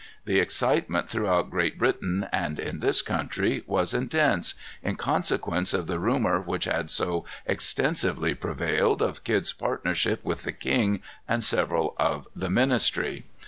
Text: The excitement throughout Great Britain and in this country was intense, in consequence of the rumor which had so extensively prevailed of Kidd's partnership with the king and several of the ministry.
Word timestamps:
The 0.25 0.39
excitement 0.39 1.07
throughout 1.07 1.51
Great 1.51 1.77
Britain 1.77 2.27
and 2.31 2.57
in 2.57 2.79
this 2.79 3.03
country 3.03 3.63
was 3.67 3.93
intense, 3.93 4.55
in 4.81 4.95
consequence 4.95 5.75
of 5.75 5.85
the 5.85 5.99
rumor 5.99 6.41
which 6.41 6.65
had 6.65 6.89
so 6.89 7.23
extensively 7.45 8.33
prevailed 8.33 9.03
of 9.03 9.23
Kidd's 9.23 9.53
partnership 9.53 10.19
with 10.25 10.41
the 10.41 10.53
king 10.53 11.03
and 11.27 11.43
several 11.43 11.93
of 11.99 12.27
the 12.35 12.49
ministry. 12.49 13.25